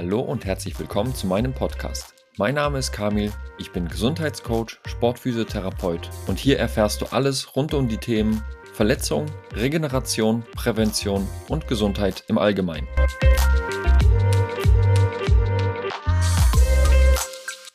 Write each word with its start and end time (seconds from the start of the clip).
Hallo 0.00 0.20
und 0.20 0.44
herzlich 0.44 0.78
willkommen 0.78 1.12
zu 1.12 1.26
meinem 1.26 1.52
Podcast. 1.52 2.14
Mein 2.36 2.54
Name 2.54 2.78
ist 2.78 2.92
Kamil, 2.92 3.32
ich 3.58 3.72
bin 3.72 3.88
Gesundheitscoach, 3.88 4.78
Sportphysiotherapeut 4.86 6.08
und 6.28 6.38
hier 6.38 6.56
erfährst 6.56 7.00
du 7.00 7.06
alles 7.06 7.56
rund 7.56 7.74
um 7.74 7.88
die 7.88 7.96
Themen 7.96 8.40
Verletzung, 8.72 9.26
Regeneration, 9.56 10.44
Prävention 10.54 11.26
und 11.48 11.66
Gesundheit 11.66 12.22
im 12.28 12.38
Allgemeinen. 12.38 12.86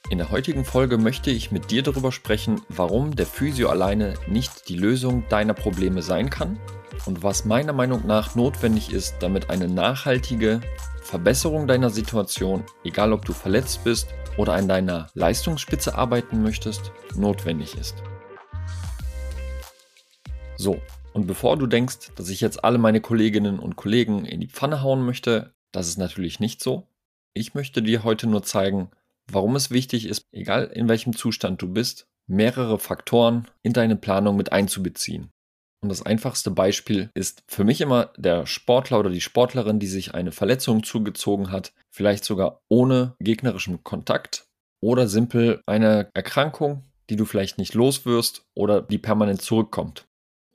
In 0.09 0.17
der 0.17 0.31
heutigen 0.31 0.63
Folge 0.63 0.97
möchte 0.97 1.29
ich 1.29 1.51
mit 1.51 1.71
dir 1.71 1.83
darüber 1.83 2.13
sprechen, 2.13 2.61
warum 2.69 3.17
der 3.17 3.25
Physio 3.25 3.67
alleine 3.67 4.13
nicht 4.27 4.69
die 4.69 4.77
Lösung 4.77 5.25
deiner 5.27 5.53
Probleme 5.53 6.01
sein 6.01 6.29
kann 6.29 6.57
und 7.05 7.23
was 7.23 7.45
meiner 7.45 7.73
Meinung 7.73 8.05
nach 8.07 8.35
notwendig 8.35 8.91
ist, 8.91 9.15
damit 9.19 9.49
eine 9.49 9.67
nachhaltige 9.67 10.61
Verbesserung 11.01 11.67
deiner 11.67 11.89
Situation, 11.89 12.63
egal 12.83 13.13
ob 13.13 13.25
du 13.25 13.33
verletzt 13.33 13.83
bist 13.83 14.07
oder 14.37 14.53
an 14.53 14.67
deiner 14.67 15.07
Leistungsspitze 15.13 15.95
arbeiten 15.95 16.41
möchtest, 16.41 16.91
notwendig 17.15 17.75
ist. 17.75 17.95
So, 20.57 20.79
und 21.13 21.27
bevor 21.27 21.57
du 21.57 21.67
denkst, 21.67 22.11
dass 22.15 22.29
ich 22.29 22.41
jetzt 22.41 22.63
alle 22.63 22.77
meine 22.77 23.01
Kolleginnen 23.01 23.59
und 23.59 23.75
Kollegen 23.75 24.25
in 24.25 24.39
die 24.39 24.47
Pfanne 24.47 24.81
hauen 24.81 25.05
möchte, 25.05 25.53
das 25.71 25.87
ist 25.87 25.97
natürlich 25.97 26.39
nicht 26.39 26.61
so. 26.61 26.87
Ich 27.33 27.53
möchte 27.53 27.81
dir 27.81 28.03
heute 28.03 28.27
nur 28.27 28.43
zeigen, 28.43 28.89
warum 29.27 29.55
es 29.55 29.71
wichtig 29.71 30.05
ist, 30.07 30.25
egal 30.31 30.71
in 30.73 30.87
welchem 30.87 31.15
Zustand 31.15 31.61
du 31.61 31.67
bist, 31.67 32.07
mehrere 32.27 32.79
Faktoren 32.79 33.47
in 33.61 33.73
deine 33.73 33.95
Planung 33.95 34.35
mit 34.35 34.51
einzubeziehen. 34.51 35.31
Und 35.83 35.89
das 35.89 36.05
einfachste 36.05 36.49
Beispiel 36.49 37.09
ist 37.13 37.43
für 37.45 37.65
mich 37.65 37.81
immer 37.81 38.13
der 38.15 38.45
Sportler 38.45 38.99
oder 38.99 39.09
die 39.09 39.19
Sportlerin, 39.19 39.79
die 39.79 39.87
sich 39.87 40.13
eine 40.13 40.31
Verletzung 40.31 40.83
zugezogen 40.83 41.51
hat, 41.51 41.73
vielleicht 41.91 42.23
sogar 42.23 42.61
ohne 42.69 43.15
gegnerischem 43.19 43.83
Kontakt 43.83 44.45
oder 44.81 45.09
simpel 45.09 45.61
eine 45.65 46.09
Erkrankung, 46.13 46.85
die 47.09 47.17
du 47.17 47.25
vielleicht 47.25 47.57
nicht 47.57 47.73
loswirst 47.73 48.45
oder 48.55 48.81
die 48.81 48.97
permanent 48.97 49.41
zurückkommt. 49.41 50.05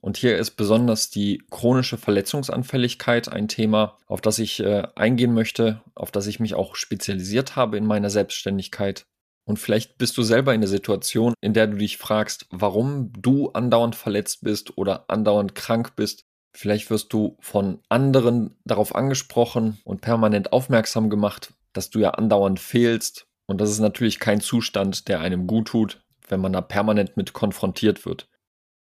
Und 0.00 0.16
hier 0.16 0.38
ist 0.38 0.52
besonders 0.52 1.10
die 1.10 1.42
chronische 1.50 1.98
Verletzungsanfälligkeit 1.98 3.28
ein 3.28 3.48
Thema, 3.48 3.98
auf 4.06 4.22
das 4.22 4.38
ich 4.38 4.60
äh, 4.60 4.84
eingehen 4.94 5.34
möchte, 5.34 5.82
auf 5.94 6.10
das 6.10 6.26
ich 6.26 6.40
mich 6.40 6.54
auch 6.54 6.74
spezialisiert 6.74 7.54
habe 7.54 7.76
in 7.76 7.84
meiner 7.84 8.08
Selbstständigkeit. 8.08 9.04
Und 9.48 9.58
vielleicht 9.58 9.96
bist 9.96 10.18
du 10.18 10.22
selber 10.22 10.52
in 10.52 10.60
der 10.60 10.68
Situation, 10.68 11.32
in 11.40 11.54
der 11.54 11.68
du 11.68 11.78
dich 11.78 11.96
fragst, 11.96 12.46
warum 12.50 13.10
du 13.14 13.48
andauernd 13.48 13.96
verletzt 13.96 14.42
bist 14.42 14.76
oder 14.76 15.08
andauernd 15.08 15.54
krank 15.54 15.96
bist. 15.96 16.26
Vielleicht 16.54 16.90
wirst 16.90 17.14
du 17.14 17.38
von 17.40 17.78
anderen 17.88 18.58
darauf 18.66 18.94
angesprochen 18.94 19.78
und 19.84 20.02
permanent 20.02 20.52
aufmerksam 20.52 21.08
gemacht, 21.08 21.54
dass 21.72 21.88
du 21.88 21.98
ja 21.98 22.10
andauernd 22.10 22.60
fehlst. 22.60 23.26
Und 23.46 23.62
das 23.62 23.70
ist 23.70 23.78
natürlich 23.78 24.20
kein 24.20 24.42
Zustand, 24.42 25.08
der 25.08 25.20
einem 25.20 25.46
gut 25.46 25.68
tut, 25.68 26.04
wenn 26.28 26.40
man 26.40 26.52
da 26.52 26.60
permanent 26.60 27.16
mit 27.16 27.32
konfrontiert 27.32 28.04
wird. 28.04 28.28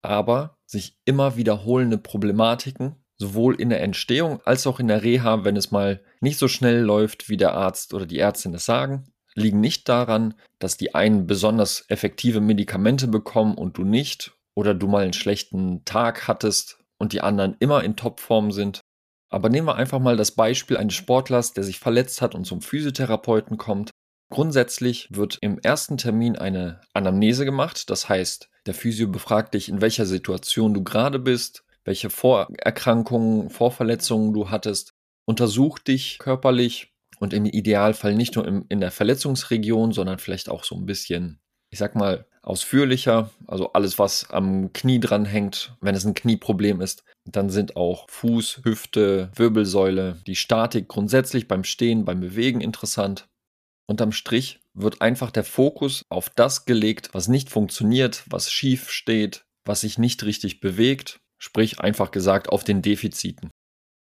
Aber 0.03 0.59
sich 0.67 0.99
immer 1.05 1.37
wiederholende 1.37 1.97
Problematiken, 1.97 2.97
sowohl 3.19 3.55
in 3.55 3.69
der 3.69 3.83
Entstehung 3.83 4.41
als 4.45 4.67
auch 4.67 4.81
in 4.81 4.89
der 4.89 5.05
Reha, 5.05 5.45
wenn 5.45 5.57
es 5.57 5.71
mal 5.71 6.03
nicht 6.21 6.39
so 6.41 6.49
schnell 6.49 6.81
läuft, 6.81 7.29
wie 7.29 7.37
der 7.37 7.55
Arzt 7.55 7.95
oder 7.95 8.05
die 8.05 8.19
Ärztin 8.19 8.53
es 8.53 8.65
sagen, 8.65 9.05
liegen 9.37 9.61
nicht 9.61 9.89
daran, 9.89 10.35
dass 10.59 10.77
die 10.77 10.95
einen 10.95 11.27
besonders 11.27 11.85
effektive 11.89 12.41
Medikamente 12.41 13.07
bekommen 13.07 13.55
und 13.55 13.79
du 13.79 13.85
nicht, 13.85 14.33
oder 14.55 14.75
du 14.75 14.89
mal 14.89 15.05
einen 15.05 15.13
schlechten 15.13 15.85
Tag 15.85 16.27
hattest 16.27 16.79
und 16.99 17.13
die 17.13 17.21
anderen 17.21 17.57
immer 17.61 17.85
in 17.85 17.95
Topform 17.95 18.51
sind. 18.51 18.81
Aber 19.29 19.49
nehmen 19.49 19.69
wir 19.69 19.77
einfach 19.77 20.01
mal 20.01 20.17
das 20.17 20.33
Beispiel 20.33 20.79
eines 20.79 20.95
Sportlers, 20.95 21.53
der 21.53 21.63
sich 21.63 21.79
verletzt 21.79 22.23
hat 22.23 22.35
und 22.35 22.47
zum 22.47 22.63
Physiotherapeuten 22.63 23.59
kommt. 23.59 23.91
Grundsätzlich 24.31 25.09
wird 25.11 25.39
im 25.41 25.59
ersten 25.59 25.99
Termin 25.99 26.37
eine 26.37 26.81
Anamnese 26.95 27.45
gemacht, 27.45 27.91
das 27.91 28.09
heißt, 28.09 28.49
der 28.65 28.75
Physio 28.75 29.09
befragt 29.09 29.55
dich, 29.55 29.69
in 29.69 29.81
welcher 29.81 30.07
Situation 30.07 30.75
du 30.75 30.83
gerade 30.83 31.19
bist, 31.19 31.65
welche 31.85 32.11
Vorerkrankungen, 32.11 33.51
Vorverletzungen 33.51 34.33
du 34.33 34.51
hattest, 34.51 34.91
untersucht 35.27 35.87
dich 35.87 36.19
körperlich 36.19 36.93
und 37.19 37.33
im 37.33 37.45
Idealfall 37.45 38.15
nicht 38.15 38.37
nur 38.37 38.47
im, 38.47 38.65
in 38.69 38.81
der 38.81 38.91
Verletzungsregion, 38.91 39.93
sondern 39.93 40.19
vielleicht 40.19 40.49
auch 40.49 40.65
so 40.65 40.75
ein 40.77 40.87
bisschen, 40.87 41.41
ich 41.71 41.79
sag 41.79 41.95
mal, 41.95 42.27
ausführlicher. 42.43 43.31
Also 43.47 43.73
alles, 43.73 43.99
was 43.99 44.31
am 44.31 44.73
Knie 44.73 45.01
dran 45.01 45.25
hängt, 45.25 45.77
wenn 45.81 45.95
es 45.95 46.05
ein 46.05 46.15
Knieproblem 46.15 46.81
ist. 46.81 47.05
Dann 47.25 47.51
sind 47.51 47.77
auch 47.77 48.09
Fuß, 48.09 48.61
Hüfte, 48.63 49.31
Wirbelsäule, 49.35 50.19
die 50.27 50.37
Statik 50.37 50.89
grundsätzlich 50.89 51.49
beim 51.49 51.65
Stehen, 51.65 52.05
beim 52.05 52.21
Bewegen 52.21 52.61
interessant. 52.61 53.29
Unterm 53.89 54.13
Strich 54.13 54.61
wird 54.75 55.01
einfach 55.01 55.31
der 55.31 55.45
Fokus 55.45 56.03
auf 56.09 56.31
das 56.31 56.65
gelegt, 56.65 57.11
was 57.13 57.29
nicht 57.29 57.51
funktioniert, 57.51 58.25
was 58.29 58.51
schief 58.51 58.91
steht, 58.91 59.45
was 59.65 59.81
sich 59.81 59.99
nicht 59.99 60.25
richtig 60.25 60.61
bewegt, 60.61 61.21
sprich 61.39 61.81
einfach 61.81 62.11
gesagt 62.11 62.49
auf 62.49 62.65
den 62.65 62.83
Defiziten. 62.83 63.51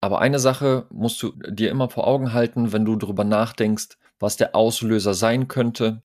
Aber 0.02 0.20
eine 0.20 0.40
Sache 0.40 0.88
musst 0.90 1.22
du 1.22 1.32
dir 1.48 1.70
immer 1.70 1.90
vor 1.90 2.08
Augen 2.08 2.34
halten, 2.34 2.74
wenn 2.74 2.86
du 2.86 2.96
darüber 2.96 3.24
nachdenkst, 3.24 3.98
was 4.20 4.36
der 4.36 4.56
Auslöser 4.56 5.14
sein 5.14 5.48
könnte. 5.48 6.02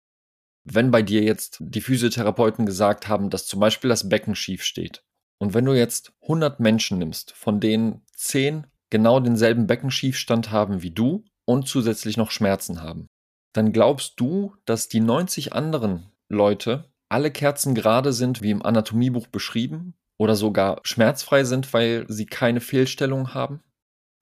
Wenn 0.65 0.91
bei 0.91 1.03
dir 1.03 1.23
jetzt 1.23 1.59
die 1.61 1.81
Physiotherapeuten 1.81 2.67
gesagt 2.67 3.09
haben, 3.09 3.31
dass 3.31 3.47
zum 3.47 3.61
Beispiel 3.61 3.89
das 3.89 4.09
Becken 4.09 4.35
schief 4.35 4.63
steht. 4.63 5.03
Und 5.39 5.55
wenn 5.55 5.65
du 5.65 5.73
jetzt 5.73 6.13
100 6.23 6.61
Menschen 6.61 6.99
nimmst, 6.99 7.33
von 7.33 7.61
denen 7.61 8.03
10 8.15 8.67
genau 8.91 9.21
denselben 9.21 9.67
Beckenschiefstand 9.67 10.51
haben 10.51 10.83
wie 10.83 10.91
du 10.91 11.25
und 11.45 11.69
zusätzlich 11.69 12.17
noch 12.17 12.31
Schmerzen 12.31 12.83
haben, 12.83 13.07
dann 13.53 13.73
glaubst 13.73 14.21
du, 14.21 14.55
dass 14.65 14.89
die 14.89 15.01
90 15.01 15.53
anderen 15.53 16.11
Leute 16.29 16.91
alle 17.09 17.31
Kerzen 17.31 17.75
gerade 17.75 18.13
sind, 18.13 18.43
wie 18.43 18.51
im 18.51 18.63
Anatomiebuch 18.63 19.29
beschrieben, 19.29 19.95
oder 20.19 20.35
sogar 20.35 20.81
schmerzfrei 20.83 21.45
sind, 21.45 21.73
weil 21.73 22.07
sie 22.09 22.27
keine 22.27 22.61
Fehlstellung 22.61 23.35
haben? 23.35 23.63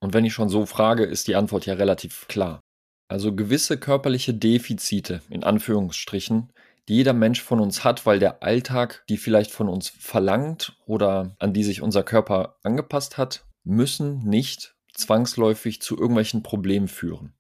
Und 0.05 0.13
wenn 0.13 0.27
ich 0.27 0.35
schon 0.35 0.51
so 0.51 0.67
frage, 0.67 1.05
ist 1.05 1.29
die 1.29 1.35
Antwort 1.35 1.65
ja 1.65 1.73
relativ 1.73 2.29
klar. 2.29 2.61
Also 3.09 3.35
gewisse 3.35 3.79
körperliche 3.79 4.35
Defizite, 4.35 5.23
in 5.31 5.45
Anführungsstrichen, 5.45 6.53
die 6.89 6.97
jeder 6.97 7.15
Mensch 7.15 7.41
von 7.41 7.59
uns 7.59 7.85
hat, 7.85 8.05
weil 8.05 8.19
der 8.19 8.43
Alltag 8.43 9.03
die 9.09 9.17
vielleicht 9.17 9.51
von 9.51 9.67
uns 9.67 9.89
verlangt 9.89 10.77
oder 10.85 11.35
an 11.39 11.55
die 11.55 11.65
sich 11.65 11.81
unser 11.81 12.03
Körper 12.03 12.57
angepasst 12.63 13.17
hat, 13.17 13.47
müssen 13.65 14.19
nicht 14.29 14.75
zwangsläufig 14.93 15.81
zu 15.81 15.97
irgendwelchen 15.97 16.43
Problemen 16.43 16.89
führen. 16.89 17.33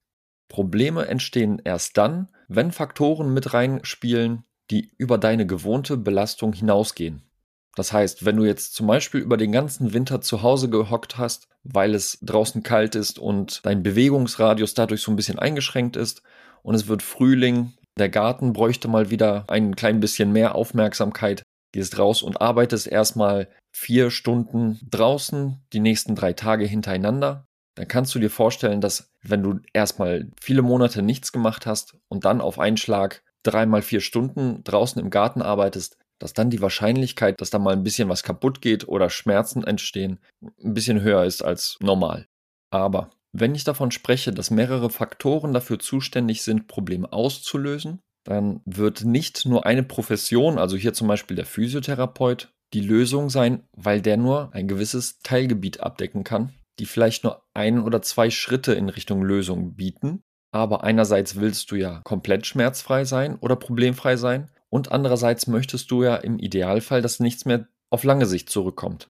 Probleme 0.48 1.06
entstehen 1.06 1.60
erst 1.62 1.98
dann, 1.98 2.30
wenn 2.48 2.72
Faktoren 2.72 3.34
mit 3.34 3.52
reinspielen, 3.52 4.44
die 4.70 4.90
über 4.96 5.18
deine 5.18 5.46
gewohnte 5.46 5.98
Belastung 5.98 6.54
hinausgehen. 6.54 7.28
Das 7.76 7.92
heißt, 7.92 8.24
wenn 8.24 8.36
du 8.36 8.44
jetzt 8.44 8.74
zum 8.74 8.86
Beispiel 8.86 9.20
über 9.20 9.36
den 9.36 9.52
ganzen 9.52 9.92
Winter 9.92 10.20
zu 10.20 10.42
Hause 10.42 10.68
gehockt 10.68 11.18
hast, 11.18 11.48
weil 11.64 11.94
es 11.94 12.18
draußen 12.22 12.62
kalt 12.62 12.94
ist 12.94 13.18
und 13.18 13.60
dein 13.64 13.82
Bewegungsradius 13.82 14.74
dadurch 14.74 15.02
so 15.02 15.10
ein 15.10 15.16
bisschen 15.16 15.38
eingeschränkt 15.38 15.96
ist 15.96 16.22
und 16.62 16.74
es 16.74 16.86
wird 16.86 17.02
Frühling, 17.02 17.72
der 17.98 18.08
Garten 18.08 18.52
bräuchte 18.52 18.88
mal 18.88 19.10
wieder 19.10 19.44
ein 19.48 19.74
klein 19.76 20.00
bisschen 20.00 20.32
mehr 20.32 20.54
Aufmerksamkeit, 20.54 21.42
gehst 21.72 21.98
raus 21.98 22.22
und 22.22 22.40
arbeitest 22.40 22.86
erstmal 22.86 23.48
vier 23.72 24.10
Stunden 24.10 24.78
draußen, 24.90 25.60
die 25.72 25.80
nächsten 25.80 26.14
drei 26.14 26.32
Tage 26.32 26.64
hintereinander, 26.64 27.46
dann 27.74 27.88
kannst 27.88 28.14
du 28.14 28.20
dir 28.20 28.30
vorstellen, 28.30 28.80
dass 28.80 29.10
wenn 29.22 29.42
du 29.42 29.58
erstmal 29.72 30.28
viele 30.40 30.62
Monate 30.62 31.02
nichts 31.02 31.32
gemacht 31.32 31.66
hast 31.66 31.96
und 32.08 32.24
dann 32.24 32.40
auf 32.40 32.58
einen 32.58 32.76
Schlag 32.76 33.22
dreimal 33.42 33.82
vier 33.82 34.00
Stunden 34.00 34.62
draußen 34.64 35.02
im 35.02 35.10
Garten 35.10 35.42
arbeitest, 35.42 35.98
dass 36.18 36.32
dann 36.32 36.50
die 36.50 36.60
Wahrscheinlichkeit, 36.60 37.40
dass 37.40 37.50
da 37.50 37.58
mal 37.58 37.74
ein 37.74 37.82
bisschen 37.82 38.08
was 38.08 38.22
kaputt 38.22 38.60
geht 38.60 38.88
oder 38.88 39.10
Schmerzen 39.10 39.64
entstehen, 39.64 40.20
ein 40.62 40.74
bisschen 40.74 41.00
höher 41.00 41.24
ist 41.24 41.42
als 41.42 41.76
normal. 41.80 42.26
Aber 42.70 43.10
wenn 43.32 43.54
ich 43.54 43.64
davon 43.64 43.90
spreche, 43.90 44.32
dass 44.32 44.50
mehrere 44.50 44.90
Faktoren 44.90 45.52
dafür 45.52 45.78
zuständig 45.78 46.42
sind, 46.42 46.68
Probleme 46.68 47.12
auszulösen, 47.12 48.00
dann 48.24 48.60
wird 48.64 49.04
nicht 49.04 49.44
nur 49.44 49.66
eine 49.66 49.82
Profession, 49.82 50.58
also 50.58 50.76
hier 50.76 50.94
zum 50.94 51.08
Beispiel 51.08 51.36
der 51.36 51.44
Physiotherapeut, 51.44 52.52
die 52.72 52.80
Lösung 52.80 53.30
sein, 53.30 53.64
weil 53.72 54.00
der 54.00 54.16
nur 54.16 54.52
ein 54.54 54.68
gewisses 54.68 55.20
Teilgebiet 55.20 55.80
abdecken 55.80 56.24
kann, 56.24 56.52
die 56.78 56.86
vielleicht 56.86 57.24
nur 57.24 57.42
ein 57.54 57.80
oder 57.80 58.02
zwei 58.02 58.30
Schritte 58.30 58.72
in 58.74 58.88
Richtung 58.88 59.22
Lösung 59.22 59.74
bieten. 59.74 60.22
Aber 60.52 60.84
einerseits 60.84 61.36
willst 61.36 61.70
du 61.70 61.76
ja 61.76 62.00
komplett 62.04 62.46
schmerzfrei 62.46 63.04
sein 63.04 63.36
oder 63.40 63.56
problemfrei 63.56 64.16
sein 64.16 64.50
und 64.74 64.90
andererseits 64.90 65.46
möchtest 65.46 65.90
du 65.92 66.02
ja 66.02 66.16
im 66.16 66.40
Idealfall, 66.40 67.00
dass 67.00 67.20
nichts 67.20 67.44
mehr 67.44 67.68
auf 67.90 68.02
lange 68.02 68.26
Sicht 68.26 68.50
zurückkommt. 68.50 69.06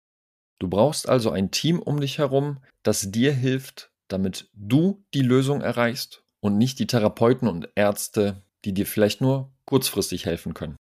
Du 0.59 0.69
brauchst 0.69 1.09
also 1.09 1.31
ein 1.31 1.51
Team 1.51 1.81
um 1.81 2.01
dich 2.01 2.19
herum, 2.19 2.59
das 2.83 3.11
dir 3.11 3.33
hilft, 3.33 3.91
damit 4.09 4.51
du 4.53 5.03
die 5.15 5.23
Lösung 5.23 5.63
erreichst 5.63 6.23
und 6.41 6.59
nicht 6.59 6.79
die 6.79 6.87
Therapeuten 6.87 7.49
und 7.49 7.71
Ärzte, 7.77 8.43
die 8.67 8.75
dir 8.75 8.85
vielleicht 8.85 9.23
nur 9.23 9.53
kurzfristig 9.65 10.27
helfen 10.27 10.53
können. 10.53 10.77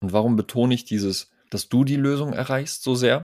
Und 0.00 0.12
warum 0.12 0.36
betone 0.36 0.74
ich 0.74 0.84
dieses, 0.84 1.30
dass 1.50 1.68
du 1.68 1.82
die 1.82 1.96
Lösung 1.96 2.32
erreichst 2.32 2.84
so 2.84 2.94
sehr? 2.94 3.22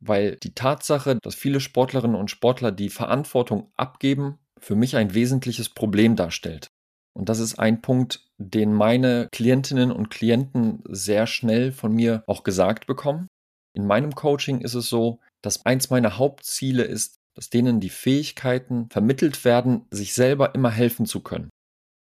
weil 0.00 0.36
die 0.36 0.54
Tatsache, 0.54 1.18
dass 1.22 1.34
viele 1.34 1.60
Sportlerinnen 1.60 2.16
und 2.16 2.30
Sportler 2.30 2.72
die 2.72 2.90
Verantwortung 2.90 3.72
abgeben, 3.76 4.38
für 4.58 4.74
mich 4.74 4.96
ein 4.96 5.14
wesentliches 5.14 5.68
Problem 5.68 6.16
darstellt. 6.16 6.68
Und 7.16 7.30
das 7.30 7.38
ist 7.38 7.58
ein 7.58 7.80
Punkt, 7.80 8.28
den 8.36 8.74
meine 8.74 9.28
Klientinnen 9.32 9.90
und 9.90 10.10
Klienten 10.10 10.84
sehr 10.86 11.26
schnell 11.26 11.72
von 11.72 11.94
mir 11.94 12.22
auch 12.26 12.44
gesagt 12.44 12.86
bekommen. 12.86 13.28
In 13.72 13.86
meinem 13.86 14.14
Coaching 14.14 14.60
ist 14.60 14.74
es 14.74 14.90
so, 14.90 15.20
dass 15.42 15.64
eins 15.64 15.88
meiner 15.88 16.18
Hauptziele 16.18 16.82
ist, 16.82 17.16
dass 17.34 17.48
denen 17.48 17.80
die 17.80 17.88
Fähigkeiten 17.88 18.90
vermittelt 18.90 19.46
werden, 19.46 19.86
sich 19.90 20.12
selber 20.12 20.54
immer 20.54 20.70
helfen 20.70 21.06
zu 21.06 21.20
können. 21.20 21.48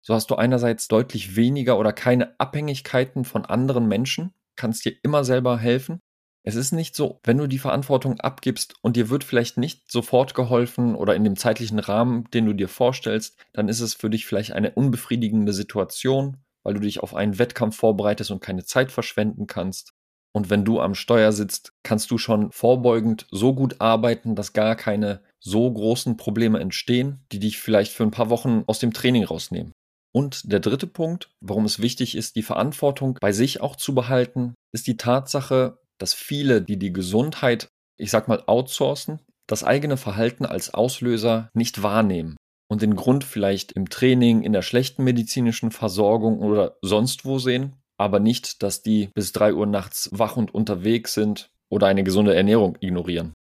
So 0.01 0.15
hast 0.15 0.31
du 0.31 0.35
einerseits 0.35 0.87
deutlich 0.87 1.35
weniger 1.35 1.77
oder 1.77 1.93
keine 1.93 2.39
Abhängigkeiten 2.39 3.23
von 3.23 3.45
anderen 3.45 3.87
Menschen, 3.87 4.31
kannst 4.55 4.83
dir 4.83 4.95
immer 5.03 5.23
selber 5.23 5.59
helfen. 5.59 5.99
Es 6.45 6.55
ist 6.55 6.73
nicht 6.73 6.95
so, 6.95 7.21
wenn 7.23 7.37
du 7.37 7.47
die 7.47 7.59
Verantwortung 7.59 8.19
abgibst 8.19 8.75
und 8.81 8.97
dir 8.97 9.09
wird 9.09 9.23
vielleicht 9.23 9.57
nicht 9.57 9.89
sofort 9.89 10.35
geholfen 10.35 10.93
oder 10.93 11.15
in 11.15 11.23
dem 11.23 11.37
zeitlichen 11.37 11.79
Rahmen, 11.79 12.25
den 12.33 12.45
du 12.45 12.53
dir 12.53 12.67
vorstellst, 12.67 13.37
dann 13.53 13.69
ist 13.69 13.79
es 13.79 13.93
für 13.93 14.09
dich 14.09 14.25
vielleicht 14.25 14.51
eine 14.51 14.71
unbefriedigende 14.71 15.53
Situation, 15.53 16.37
weil 16.63 16.73
du 16.73 16.81
dich 16.81 17.01
auf 17.01 17.15
einen 17.15 17.39
Wettkampf 17.39 17.77
vorbereitest 17.77 18.29
und 18.31 18.41
keine 18.41 18.65
Zeit 18.65 18.91
verschwenden 18.91 19.47
kannst. 19.47 19.93
Und 20.35 20.49
wenn 20.49 20.65
du 20.65 20.81
am 20.81 20.95
Steuer 20.95 21.31
sitzt, 21.31 21.73
kannst 21.83 22.11
du 22.11 22.17
schon 22.17 22.51
vorbeugend 22.51 23.27
so 23.31 23.53
gut 23.53 23.79
arbeiten, 23.79 24.35
dass 24.35 24.53
gar 24.53 24.75
keine 24.75 25.21
so 25.39 25.71
großen 25.71 26.17
Probleme 26.17 26.59
entstehen, 26.59 27.23
die 27.31 27.39
dich 27.39 27.59
vielleicht 27.59 27.93
für 27.93 28.03
ein 28.03 28.11
paar 28.11 28.29
Wochen 28.29 28.63
aus 28.65 28.79
dem 28.79 28.93
Training 28.93 29.23
rausnehmen. 29.23 29.71
Und 30.11 30.51
der 30.51 30.59
dritte 30.59 30.87
Punkt, 30.87 31.31
warum 31.39 31.65
es 31.65 31.81
wichtig 31.81 32.15
ist, 32.15 32.35
die 32.35 32.43
Verantwortung 32.43 33.17
bei 33.21 33.31
sich 33.31 33.61
auch 33.61 33.75
zu 33.75 33.95
behalten, 33.95 34.53
ist 34.71 34.87
die 34.87 34.97
Tatsache, 34.97 35.79
dass 35.99 36.13
viele, 36.13 36.61
die 36.61 36.77
die 36.77 36.93
Gesundheit, 36.93 37.67
ich 37.97 38.11
sag 38.11 38.27
mal, 38.27 38.43
outsourcen, 38.47 39.19
das 39.47 39.63
eigene 39.63 39.97
Verhalten 39.97 40.45
als 40.45 40.73
Auslöser 40.73 41.49
nicht 41.53 41.83
wahrnehmen 41.83 42.37
und 42.69 42.81
den 42.81 42.95
Grund 42.95 43.23
vielleicht 43.23 43.71
im 43.73 43.89
Training, 43.89 44.41
in 44.41 44.53
der 44.53 44.61
schlechten 44.61 45.03
medizinischen 45.03 45.71
Versorgung 45.71 46.39
oder 46.39 46.77
sonst 46.81 47.25
wo 47.25 47.39
sehen, 47.39 47.75
aber 47.97 48.19
nicht, 48.19 48.63
dass 48.63 48.81
die 48.81 49.09
bis 49.13 49.31
drei 49.31 49.53
Uhr 49.53 49.65
nachts 49.65 50.09
wach 50.11 50.37
und 50.37 50.53
unterwegs 50.53 51.13
sind 51.13 51.51
oder 51.69 51.87
eine 51.87 52.03
gesunde 52.03 52.35
Ernährung 52.35 52.77
ignorieren. 52.79 53.33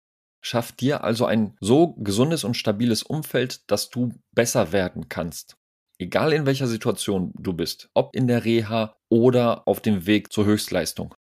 Schaff 0.44 0.72
dir 0.72 1.04
also 1.04 1.24
ein 1.24 1.56
so 1.60 1.94
gesundes 1.94 2.44
und 2.44 2.56
stabiles 2.56 3.02
Umfeld, 3.02 3.70
dass 3.70 3.90
du 3.90 4.12
besser 4.34 4.72
werden 4.72 5.08
kannst. 5.08 5.54
Egal 5.98 6.32
in 6.32 6.46
welcher 6.46 6.66
Situation 6.66 7.32
du 7.38 7.52
bist, 7.52 7.88
ob 7.94 8.14
in 8.14 8.26
der 8.26 8.44
Reha 8.44 8.96
oder 9.08 9.66
auf 9.68 9.80
dem 9.80 10.06
Weg 10.06 10.32
zur 10.32 10.46
Höchstleistung. 10.46 11.14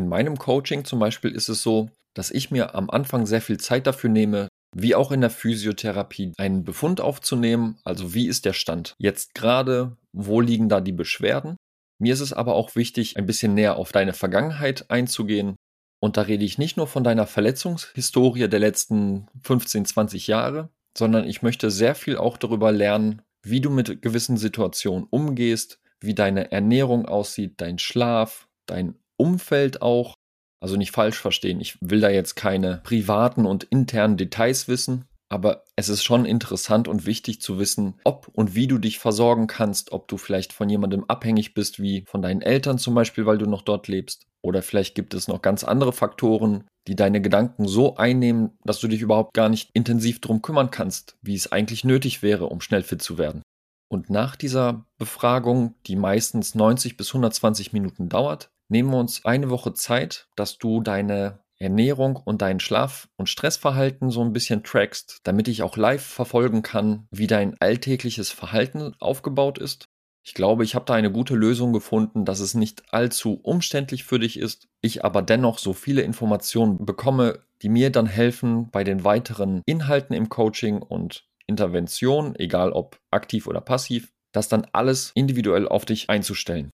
In 0.00 0.08
meinem 0.08 0.38
Coaching 0.38 0.86
zum 0.86 0.98
Beispiel 0.98 1.30
ist 1.30 1.50
es 1.50 1.62
so, 1.62 1.90
dass 2.14 2.30
ich 2.30 2.50
mir 2.50 2.74
am 2.74 2.88
Anfang 2.88 3.26
sehr 3.26 3.42
viel 3.42 3.58
Zeit 3.58 3.86
dafür 3.86 4.08
nehme, 4.08 4.48
wie 4.74 4.94
auch 4.94 5.12
in 5.12 5.20
der 5.20 5.28
Physiotherapie, 5.28 6.32
einen 6.38 6.64
Befund 6.64 7.02
aufzunehmen, 7.02 7.78
also 7.84 8.14
wie 8.14 8.26
ist 8.26 8.46
der 8.46 8.54
Stand 8.54 8.94
jetzt 8.96 9.34
gerade, 9.34 9.98
wo 10.14 10.40
liegen 10.40 10.70
da 10.70 10.80
die 10.80 10.92
Beschwerden. 10.92 11.56
Mir 11.98 12.14
ist 12.14 12.20
es 12.20 12.32
aber 12.32 12.54
auch 12.54 12.76
wichtig, 12.76 13.18
ein 13.18 13.26
bisschen 13.26 13.52
näher 13.52 13.76
auf 13.76 13.92
deine 13.92 14.14
Vergangenheit 14.14 14.90
einzugehen. 14.90 15.56
Und 16.02 16.16
da 16.16 16.22
rede 16.22 16.46
ich 16.46 16.56
nicht 16.56 16.78
nur 16.78 16.86
von 16.86 17.04
deiner 17.04 17.26
Verletzungshistorie 17.26 18.48
der 18.48 18.58
letzten 18.58 19.26
15, 19.42 19.84
20 19.84 20.26
Jahre, 20.28 20.70
sondern 20.96 21.26
ich 21.26 21.42
möchte 21.42 21.70
sehr 21.70 21.94
viel 21.94 22.16
auch 22.16 22.38
darüber 22.38 22.72
lernen, 22.72 23.20
wie 23.42 23.60
du 23.60 23.68
mit 23.68 24.00
gewissen 24.00 24.38
Situationen 24.38 25.06
umgehst, 25.10 25.78
wie 26.00 26.14
deine 26.14 26.52
Ernährung 26.52 27.04
aussieht, 27.04 27.60
dein 27.60 27.78
Schlaf, 27.78 28.48
dein 28.64 28.94
Umfeld 29.20 29.82
auch. 29.82 30.14
Also 30.62 30.76
nicht 30.76 30.92
falsch 30.92 31.18
verstehen, 31.18 31.60
ich 31.60 31.78
will 31.80 32.00
da 32.00 32.10
jetzt 32.10 32.34
keine 32.36 32.82
privaten 32.84 33.46
und 33.46 33.64
internen 33.64 34.18
Details 34.18 34.68
wissen, 34.68 35.06
aber 35.30 35.64
es 35.76 35.88
ist 35.88 36.02
schon 36.02 36.26
interessant 36.26 36.88
und 36.88 37.06
wichtig 37.06 37.40
zu 37.40 37.58
wissen, 37.58 37.94
ob 38.04 38.28
und 38.34 38.54
wie 38.56 38.66
du 38.66 38.78
dich 38.78 38.98
versorgen 38.98 39.46
kannst, 39.46 39.92
ob 39.92 40.08
du 40.08 40.18
vielleicht 40.18 40.52
von 40.52 40.68
jemandem 40.68 41.04
abhängig 41.06 41.54
bist, 41.54 41.80
wie 41.80 42.04
von 42.06 42.20
deinen 42.20 42.42
Eltern 42.42 42.78
zum 42.78 42.94
Beispiel, 42.94 43.24
weil 43.26 43.38
du 43.38 43.46
noch 43.46 43.62
dort 43.62 43.88
lebst. 43.88 44.26
Oder 44.42 44.60
vielleicht 44.60 44.94
gibt 44.94 45.14
es 45.14 45.28
noch 45.28 45.40
ganz 45.40 45.62
andere 45.62 45.92
Faktoren, 45.92 46.64
die 46.88 46.96
deine 46.96 47.20
Gedanken 47.22 47.68
so 47.68 47.96
einnehmen, 47.96 48.58
dass 48.64 48.80
du 48.80 48.88
dich 48.88 49.02
überhaupt 49.02 49.32
gar 49.32 49.48
nicht 49.48 49.70
intensiv 49.72 50.20
drum 50.20 50.42
kümmern 50.42 50.70
kannst, 50.70 51.16
wie 51.22 51.36
es 51.36 51.52
eigentlich 51.52 51.84
nötig 51.84 52.22
wäre, 52.22 52.46
um 52.46 52.60
schnell 52.60 52.82
fit 52.82 53.00
zu 53.00 53.16
werden. 53.16 53.42
Und 53.88 54.10
nach 54.10 54.34
dieser 54.34 54.84
Befragung, 54.98 55.74
die 55.86 55.96
meistens 55.96 56.54
90 56.54 56.96
bis 56.96 57.08
120 57.08 57.72
Minuten 57.72 58.08
dauert, 58.08 58.50
nehmen 58.70 58.90
wir 58.90 58.98
uns 58.98 59.24
eine 59.24 59.50
Woche 59.50 59.74
Zeit, 59.74 60.28
dass 60.36 60.58
du 60.58 60.80
deine 60.80 61.40
Ernährung 61.58 62.16
und 62.16 62.40
dein 62.40 62.58
Schlaf- 62.58 63.08
und 63.16 63.28
Stressverhalten 63.28 64.10
so 64.10 64.22
ein 64.22 64.32
bisschen 64.32 64.64
trackst, 64.64 65.20
damit 65.24 65.46
ich 65.46 65.62
auch 65.62 65.76
live 65.76 66.02
verfolgen 66.02 66.62
kann, 66.62 67.06
wie 67.10 67.26
dein 67.26 67.60
alltägliches 67.60 68.30
Verhalten 68.30 68.94
aufgebaut 68.98 69.58
ist. 69.58 69.84
Ich 70.22 70.34
glaube, 70.34 70.64
ich 70.64 70.74
habe 70.74 70.84
da 70.84 70.94
eine 70.94 71.10
gute 71.10 71.34
Lösung 71.34 71.72
gefunden, 71.72 72.24
dass 72.24 72.40
es 72.40 72.54
nicht 72.54 72.92
allzu 72.92 73.40
umständlich 73.42 74.04
für 74.04 74.18
dich 74.18 74.38
ist, 74.38 74.68
ich 74.80 75.04
aber 75.04 75.22
dennoch 75.22 75.58
so 75.58 75.72
viele 75.72 76.02
Informationen 76.02 76.84
bekomme, 76.84 77.40
die 77.62 77.68
mir 77.68 77.90
dann 77.90 78.06
helfen 78.06 78.70
bei 78.70 78.84
den 78.84 79.04
weiteren 79.04 79.62
Inhalten 79.66 80.14
im 80.14 80.28
Coaching 80.28 80.82
und 80.82 81.26
Intervention, 81.46 82.34
egal 82.36 82.72
ob 82.72 83.00
aktiv 83.10 83.46
oder 83.46 83.60
passiv, 83.60 84.12
das 84.32 84.48
dann 84.48 84.66
alles 84.72 85.10
individuell 85.14 85.66
auf 85.66 85.84
dich 85.84 86.08
einzustellen. 86.08 86.69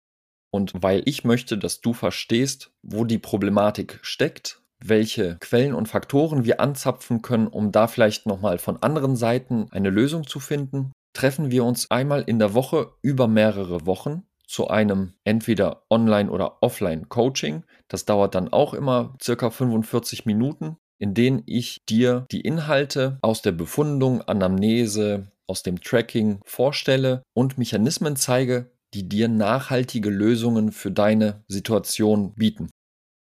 Und 0.57 0.73
weil 0.81 1.03
ich 1.05 1.23
möchte, 1.23 1.59
dass 1.59 1.83
du 1.83 1.93
verstehst, 1.93 2.71
wo 2.83 3.05
die 3.05 3.19
Problematik 3.19 3.99
steckt, 4.01 4.63
welche 4.83 5.37
Quellen 5.39 5.75
und 5.75 5.87
Faktoren 5.87 6.47
wir 6.47 6.61
anzapfen 6.61 7.21
können, 7.21 7.47
um 7.47 7.73
da 7.73 7.87
vielleicht 7.89 8.25
nochmal 8.25 8.57
von 8.57 8.83
anderen 8.83 9.17
Seiten 9.17 9.67
eine 9.71 9.91
Lösung 9.91 10.27
zu 10.27 10.41
finden, 10.41 10.93
treffen 11.13 11.51
wir 11.51 11.63
uns 11.63 11.91
einmal 11.91 12.23
in 12.23 12.39
der 12.39 12.55
Woche 12.55 12.93
über 13.03 13.29
mehrere 13.29 13.85
Wochen 13.85 14.23
zu 14.47 14.69
einem 14.69 15.13
entweder 15.25 15.83
Online- 15.91 16.31
oder 16.31 16.63
Offline-Coaching. 16.63 17.65
Das 17.89 18.07
dauert 18.07 18.35
dann 18.35 18.51
auch 18.51 18.73
immer 18.73 19.15
circa 19.23 19.51
45 19.51 20.25
Minuten, 20.25 20.79
in 20.99 21.13
denen 21.13 21.43
ich 21.45 21.85
dir 21.87 22.25
die 22.31 22.41
Inhalte 22.41 23.19
aus 23.21 23.43
der 23.43 23.53
Befundung, 23.53 24.23
Anamnese, 24.23 25.27
aus 25.47 25.63
dem 25.63 25.83
Tracking 25.83 26.41
vorstelle 26.45 27.23
und 27.35 27.59
Mechanismen 27.59 28.17
zeige, 28.17 28.71
die 28.95 29.09
dir 29.09 29.29
nachhaltige 29.29 30.11
Lösungen 30.11 30.73
für 30.73 30.91
deine 30.91 31.45
Situation 31.49 32.35
bieten. 32.35 32.71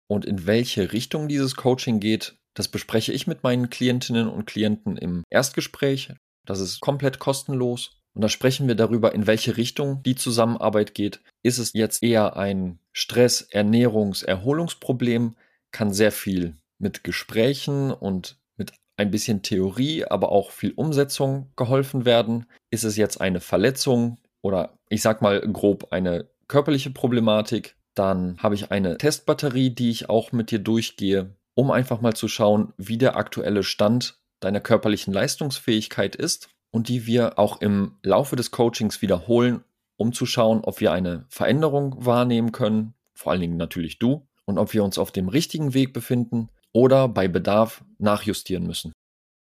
Und 0.08 0.24
in 0.24 0.46
welche 0.46 0.92
Richtung 0.92 1.28
dieses 1.28 1.56
Coaching 1.56 2.00
geht, 2.00 2.36
das 2.54 2.68
bespreche 2.68 3.12
ich 3.12 3.26
mit 3.26 3.42
meinen 3.42 3.70
Klientinnen 3.70 4.28
und 4.28 4.46
Klienten 4.46 4.96
im 4.96 5.24
Erstgespräch. 5.30 6.12
Das 6.44 6.60
ist 6.60 6.80
komplett 6.80 7.18
kostenlos. 7.18 7.98
Und 8.14 8.20
da 8.20 8.28
sprechen 8.28 8.68
wir 8.68 8.74
darüber, 8.74 9.14
in 9.14 9.26
welche 9.26 9.56
Richtung 9.56 10.02
die 10.02 10.16
Zusammenarbeit 10.16 10.94
geht. 10.94 11.22
Ist 11.42 11.58
es 11.58 11.72
jetzt 11.72 12.02
eher 12.02 12.36
ein 12.36 12.78
Stress-, 12.92 13.48
Ernährungs-, 13.50 14.24
Erholungsproblem? 14.24 15.34
Kann 15.70 15.92
sehr 15.92 16.12
viel 16.12 16.56
mit 16.78 17.04
Gesprächen 17.04 17.90
und 17.90 18.36
mit 18.58 18.74
ein 18.96 19.10
bisschen 19.10 19.42
Theorie, 19.42 20.04
aber 20.04 20.30
auch 20.30 20.50
viel 20.50 20.72
Umsetzung 20.72 21.50
geholfen 21.56 22.04
werden. 22.04 22.44
Ist 22.70 22.84
es 22.84 22.96
jetzt 22.96 23.20
eine 23.20 23.40
Verletzung 23.40 24.18
oder 24.42 24.78
ich 24.88 25.02
sag 25.02 25.22
mal 25.22 25.40
grob 25.40 25.88
eine 25.90 26.28
körperliche 26.48 26.90
Problematik? 26.90 27.76
Dann 27.94 28.38
habe 28.38 28.54
ich 28.54 28.70
eine 28.70 28.98
Testbatterie, 28.98 29.70
die 29.70 29.90
ich 29.90 30.08
auch 30.08 30.32
mit 30.32 30.50
dir 30.50 30.58
durchgehe, 30.58 31.36
um 31.54 31.70
einfach 31.70 32.00
mal 32.00 32.14
zu 32.14 32.28
schauen, 32.28 32.72
wie 32.76 32.98
der 32.98 33.16
aktuelle 33.16 33.62
Stand 33.62 34.18
deiner 34.40 34.60
körperlichen 34.60 35.12
Leistungsfähigkeit 35.12 36.16
ist 36.16 36.48
und 36.70 36.88
die 36.88 37.06
wir 37.06 37.38
auch 37.38 37.60
im 37.60 37.98
Laufe 38.02 38.36
des 38.36 38.50
Coachings 38.50 39.02
wiederholen, 39.02 39.62
um 39.96 40.12
zu 40.12 40.26
schauen, 40.26 40.62
ob 40.64 40.80
wir 40.80 40.92
eine 40.92 41.26
Veränderung 41.28 41.94
wahrnehmen 42.04 42.50
können, 42.52 42.94
vor 43.14 43.32
allen 43.32 43.42
Dingen 43.42 43.56
natürlich 43.56 43.98
du, 43.98 44.26
und 44.44 44.58
ob 44.58 44.72
wir 44.72 44.82
uns 44.82 44.98
auf 44.98 45.12
dem 45.12 45.28
richtigen 45.28 45.74
Weg 45.74 45.92
befinden 45.92 46.48
oder 46.72 47.08
bei 47.08 47.28
Bedarf 47.28 47.84
nachjustieren 47.98 48.66
müssen. 48.66 48.92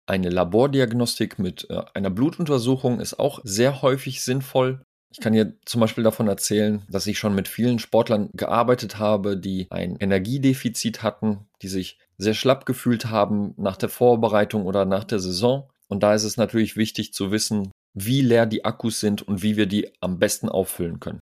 Eine 0.06 0.30
Labordiagnostik 0.30 1.38
mit 1.38 1.68
äh, 1.68 1.82
einer 1.94 2.10
Blutuntersuchung 2.10 3.00
ist 3.00 3.18
auch 3.18 3.40
sehr 3.42 3.82
häufig 3.82 4.22
sinnvoll, 4.22 4.80
ich 5.16 5.22
kann 5.22 5.32
dir 5.32 5.54
zum 5.64 5.80
Beispiel 5.80 6.04
davon 6.04 6.28
erzählen, 6.28 6.82
dass 6.90 7.06
ich 7.06 7.18
schon 7.18 7.34
mit 7.34 7.48
vielen 7.48 7.78
Sportlern 7.78 8.28
gearbeitet 8.34 8.98
habe, 8.98 9.38
die 9.38 9.66
ein 9.70 9.96
Energiedefizit 9.96 11.02
hatten, 11.02 11.46
die 11.62 11.68
sich 11.68 11.98
sehr 12.18 12.34
schlapp 12.34 12.66
gefühlt 12.66 13.06
haben 13.06 13.54
nach 13.56 13.78
der 13.78 13.88
Vorbereitung 13.88 14.66
oder 14.66 14.84
nach 14.84 15.04
der 15.04 15.18
Saison. 15.18 15.70
Und 15.88 16.02
da 16.02 16.14
ist 16.14 16.24
es 16.24 16.36
natürlich 16.36 16.76
wichtig 16.76 17.14
zu 17.14 17.30
wissen, 17.30 17.70
wie 17.94 18.20
leer 18.20 18.44
die 18.44 18.66
Akkus 18.66 19.00
sind 19.00 19.22
und 19.22 19.42
wie 19.42 19.56
wir 19.56 19.64
die 19.64 19.90
am 20.00 20.18
besten 20.18 20.50
auffüllen 20.50 21.00
können. 21.00 21.20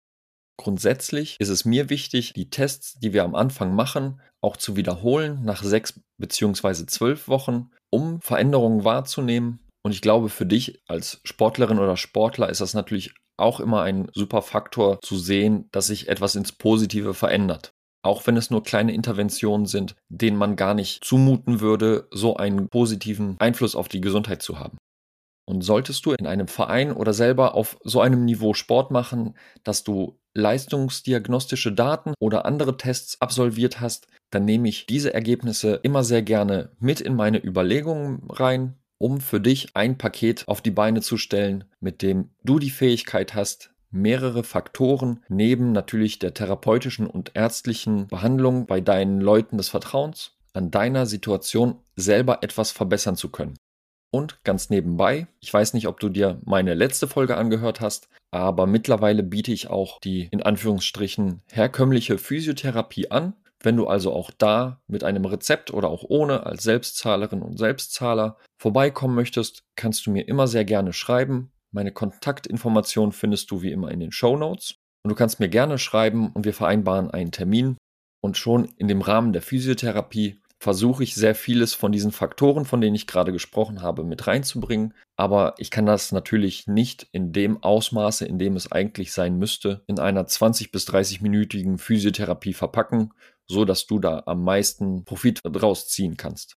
Grundsätzlich 0.59 1.37
ist 1.39 1.47
es 1.47 1.63
mir 1.63 1.89
wichtig, 1.89 2.33
die 2.33 2.49
Tests, 2.49 2.99
die 2.99 3.13
wir 3.13 3.23
am 3.23 3.33
Anfang 3.33 3.73
machen, 3.73 4.19
auch 4.41 4.57
zu 4.57 4.75
wiederholen 4.75 5.39
nach 5.45 5.63
sechs 5.63 6.01
beziehungsweise 6.17 6.85
zwölf 6.85 7.29
Wochen, 7.29 7.71
um 7.89 8.19
Veränderungen 8.19 8.83
wahrzunehmen. 8.83 9.59
Und 9.83 9.93
ich 9.93 10.01
glaube, 10.01 10.27
für 10.27 10.45
dich 10.45 10.81
als 10.85 11.21
Sportlerin 11.23 11.79
oder 11.79 11.95
Sportler 11.95 12.49
ist 12.49 12.59
das 12.59 12.73
natürlich 12.73 13.13
auch 13.37 13.61
immer 13.61 13.83
ein 13.83 14.09
super 14.13 14.41
Faktor 14.41 14.99
zu 14.99 15.17
sehen, 15.17 15.69
dass 15.71 15.87
sich 15.87 16.09
etwas 16.09 16.35
ins 16.35 16.51
Positive 16.51 17.13
verändert. 17.13 17.71
Auch 18.03 18.27
wenn 18.27 18.35
es 18.35 18.49
nur 18.49 18.61
kleine 18.61 18.93
Interventionen 18.93 19.65
sind, 19.65 19.95
denen 20.09 20.35
man 20.35 20.57
gar 20.57 20.73
nicht 20.73 21.05
zumuten 21.05 21.61
würde, 21.61 22.09
so 22.11 22.35
einen 22.35 22.67
positiven 22.67 23.37
Einfluss 23.39 23.77
auf 23.77 23.87
die 23.87 24.01
Gesundheit 24.01 24.41
zu 24.41 24.59
haben. 24.59 24.77
Und 25.49 25.61
solltest 25.61 26.05
du 26.05 26.11
in 26.11 26.27
einem 26.27 26.47
Verein 26.47 26.91
oder 26.91 27.11
selber 27.11 27.55
auf 27.55 27.77
so 27.83 28.01
einem 28.01 28.23
Niveau 28.23 28.53
Sport 28.53 28.91
machen, 28.91 29.35
dass 29.63 29.83
du 29.83 30.18
leistungsdiagnostische 30.33 31.71
Daten 31.71 32.13
oder 32.19 32.45
andere 32.45 32.77
Tests 32.77 33.19
absolviert 33.21 33.79
hast, 33.79 34.07
dann 34.29 34.45
nehme 34.45 34.69
ich 34.69 34.85
diese 34.85 35.13
Ergebnisse 35.13 35.79
immer 35.83 36.03
sehr 36.03 36.21
gerne 36.21 36.71
mit 36.79 37.01
in 37.01 37.15
meine 37.15 37.43
Überlegungen 37.43 38.29
rein, 38.29 38.75
um 38.97 39.21
für 39.21 39.39
dich 39.39 39.75
ein 39.75 39.97
Paket 39.97 40.47
auf 40.47 40.61
die 40.61 40.71
Beine 40.71 41.01
zu 41.01 41.17
stellen, 41.17 41.63
mit 41.79 42.01
dem 42.01 42.29
du 42.43 42.59
die 42.59 42.69
Fähigkeit 42.69 43.33
hast, 43.33 43.71
mehrere 43.91 44.43
Faktoren 44.43 45.23
neben 45.29 45.71
natürlich 45.71 46.19
der 46.19 46.33
therapeutischen 46.33 47.07
und 47.07 47.31
ärztlichen 47.33 48.07
Behandlung 48.07 48.67
bei 48.67 48.81
deinen 48.81 49.19
Leuten 49.21 49.57
des 49.57 49.69
Vertrauens 49.69 50.35
an 50.53 50.71
deiner 50.71 51.05
Situation 51.05 51.79
selber 51.95 52.43
etwas 52.43 52.71
verbessern 52.71 53.15
zu 53.15 53.29
können. 53.29 53.55
Und 54.11 54.43
ganz 54.43 54.69
nebenbei, 54.69 55.27
ich 55.39 55.53
weiß 55.53 55.73
nicht, 55.73 55.87
ob 55.87 55.99
du 55.99 56.09
dir 56.09 56.41
meine 56.43 56.73
letzte 56.73 57.07
Folge 57.07 57.37
angehört 57.37 57.79
hast, 57.79 58.09
aber 58.31 58.65
mittlerweile 58.65 59.23
biete 59.23 59.51
ich 59.51 59.69
auch 59.69 59.99
die 59.99 60.27
in 60.31 60.41
Anführungsstrichen 60.41 61.41
herkömmliche 61.51 62.17
Physiotherapie 62.17 63.11
an. 63.11 63.33
Wenn 63.61 63.75
du 63.75 63.87
also 63.87 64.13
auch 64.13 64.31
da 64.31 64.81
mit 64.87 65.03
einem 65.03 65.25
Rezept 65.25 65.71
oder 65.73 65.89
auch 65.89 66.03
ohne 66.07 66.45
als 66.45 66.63
Selbstzahlerin 66.63 67.41
und 67.41 67.57
Selbstzahler 67.57 68.37
vorbeikommen 68.57 69.15
möchtest, 69.15 69.63
kannst 69.75 70.05
du 70.05 70.11
mir 70.11 70.27
immer 70.27 70.47
sehr 70.47 70.65
gerne 70.65 70.93
schreiben. 70.93 71.51
Meine 71.71 71.91
Kontaktinformationen 71.91 73.11
findest 73.11 73.51
du 73.51 73.61
wie 73.61 73.71
immer 73.71 73.91
in 73.91 73.99
den 73.99 74.11
Show 74.11 74.37
Notes. 74.37 74.75
Und 75.03 75.09
du 75.09 75.15
kannst 75.15 75.39
mir 75.39 75.49
gerne 75.49 75.77
schreiben 75.77 76.31
und 76.31 76.45
wir 76.45 76.53
vereinbaren 76.53 77.11
einen 77.11 77.31
Termin. 77.31 77.77
Und 78.21 78.37
schon 78.37 78.65
in 78.77 78.87
dem 78.87 79.01
Rahmen 79.01 79.33
der 79.33 79.41
Physiotherapie 79.41 80.39
versuche 80.59 81.03
ich 81.03 81.15
sehr 81.15 81.35
vieles 81.35 81.73
von 81.73 81.91
diesen 81.91 82.11
Faktoren, 82.11 82.65
von 82.65 82.81
denen 82.81 82.95
ich 82.95 83.07
gerade 83.07 83.31
gesprochen 83.31 83.81
habe, 83.81 84.03
mit 84.03 84.27
reinzubringen. 84.27 84.93
Aber 85.15 85.55
ich 85.57 85.71
kann 85.71 85.85
das 85.85 86.11
natürlich 86.11 86.67
nicht 86.67 87.07
in 87.11 87.31
dem 87.31 87.63
Ausmaße, 87.63 88.25
in 88.25 88.37
dem 88.37 88.55
es 88.55 88.71
eigentlich 88.71 89.13
sein 89.13 89.37
müsste, 89.37 89.83
in 89.87 89.99
einer 89.99 90.27
20 90.27 90.71
bis 90.71 90.87
30-minütigen 90.89 91.77
Physiotherapie 91.77 92.53
verpacken, 92.53 93.13
so 93.47 93.63
dass 93.63 93.87
du 93.87 93.99
da 93.99 94.23
am 94.25 94.43
meisten 94.43 95.05
Profit 95.05 95.39
draus 95.43 95.87
ziehen 95.87 96.17
kannst. 96.17 96.57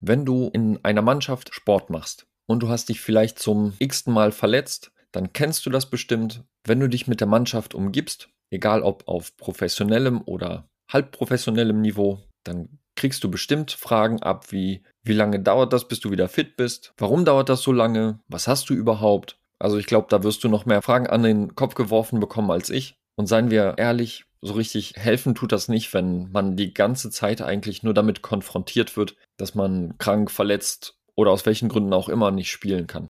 Wenn 0.00 0.24
du 0.26 0.50
in 0.52 0.84
einer 0.84 1.02
Mannschaft 1.02 1.54
Sport 1.54 1.90
machst 1.90 2.26
und 2.46 2.62
du 2.62 2.68
hast 2.68 2.90
dich 2.90 3.00
vielleicht 3.00 3.38
zum 3.38 3.72
x-ten 3.78 4.12
Mal 4.12 4.30
verletzt, 4.30 4.92
dann 5.10 5.32
kennst 5.32 5.64
du 5.64 5.70
das 5.70 5.86
bestimmt. 5.86 6.44
Wenn 6.64 6.80
du 6.80 6.88
dich 6.88 7.06
mit 7.06 7.20
der 7.20 7.26
Mannschaft 7.26 7.74
umgibst, 7.74 8.28
egal 8.50 8.82
ob 8.82 9.08
auf 9.08 9.36
professionellem 9.38 10.20
oder 10.20 10.68
halbprofessionellem 10.90 11.80
Niveau, 11.80 12.22
dann 12.44 12.78
kriegst 12.98 13.24
du 13.24 13.30
bestimmt 13.30 13.70
Fragen 13.70 14.22
ab 14.22 14.52
wie, 14.52 14.82
wie 15.04 15.14
lange 15.14 15.40
dauert 15.40 15.72
das, 15.72 15.88
bis 15.88 16.00
du 16.00 16.10
wieder 16.10 16.28
fit 16.28 16.56
bist? 16.56 16.92
Warum 16.98 17.24
dauert 17.24 17.48
das 17.48 17.62
so 17.62 17.72
lange? 17.72 18.20
Was 18.28 18.46
hast 18.48 18.68
du 18.68 18.74
überhaupt? 18.74 19.38
Also 19.58 19.78
ich 19.78 19.86
glaube, 19.86 20.08
da 20.10 20.22
wirst 20.22 20.44
du 20.44 20.48
noch 20.48 20.66
mehr 20.66 20.82
Fragen 20.82 21.06
an 21.06 21.22
den 21.22 21.54
Kopf 21.54 21.74
geworfen 21.74 22.20
bekommen 22.20 22.50
als 22.50 22.68
ich. 22.68 22.96
Und 23.16 23.26
seien 23.26 23.50
wir 23.50 23.74
ehrlich, 23.78 24.24
so 24.40 24.54
richtig 24.54 24.94
helfen 24.96 25.34
tut 25.34 25.52
das 25.52 25.68
nicht, 25.68 25.94
wenn 25.94 26.30
man 26.30 26.56
die 26.56 26.74
ganze 26.74 27.10
Zeit 27.10 27.40
eigentlich 27.40 27.82
nur 27.82 27.94
damit 27.94 28.22
konfrontiert 28.22 28.96
wird, 28.96 29.16
dass 29.36 29.54
man 29.54 29.96
krank, 29.98 30.30
verletzt 30.30 30.98
oder 31.16 31.30
aus 31.30 31.46
welchen 31.46 31.68
Gründen 31.68 31.92
auch 31.92 32.08
immer 32.08 32.30
nicht 32.30 32.50
spielen 32.50 32.86
kann. 32.86 33.08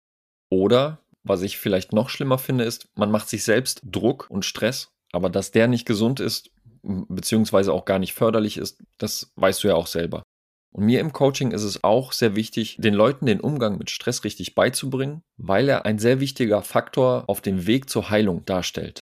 Oder, 0.51 1.01
was 1.23 1.43
ich 1.43 1.59
vielleicht 1.59 1.93
noch 1.93 2.09
schlimmer 2.09 2.39
finde, 2.39 2.65
ist, 2.65 2.89
man 2.95 3.11
macht 3.11 3.29
sich 3.29 3.45
selbst 3.45 3.83
Druck 3.85 4.27
und 4.31 4.45
Stress, 4.45 4.93
aber 5.13 5.29
dass 5.29 5.51
der 5.51 5.69
nicht 5.69 5.87
gesund 5.87 6.21
ist, 6.21 6.51
beziehungsweise 6.83 7.73
auch 7.73 7.85
gar 7.85 7.99
nicht 7.99 8.15
förderlich 8.15 8.57
ist, 8.57 8.83
das 8.99 9.33
weißt 9.37 9.65
du 9.65 9.69
ja 9.69 9.75
auch 9.75 9.87
selber. 9.87 10.23
Und 10.73 10.85
mir 10.85 11.01
im 11.01 11.13
Coaching 11.13 11.51
ist 11.51 11.65
es 11.65 11.83
auch 11.83 12.13
sehr 12.13 12.37
wichtig, 12.37 12.77
den 12.79 12.95
Leuten 12.95 13.27
den 13.27 13.41
Umgang 13.41 13.77
mit 13.77 13.91
Stress 13.91 14.23
richtig 14.25 14.55
beizubringen, 14.55 15.23
weil 15.37 15.69
er 15.69 15.85
ein 15.85 15.99
sehr 15.99 16.21
wichtiger 16.21 16.63
Faktor 16.63 17.25
auf 17.27 17.41
dem 17.41 17.67
Weg 17.67 17.91
zur 17.91 18.09
Heilung 18.09 18.45
darstellt. 18.45 19.01